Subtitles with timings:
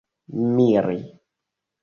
[0.53, 0.97] miri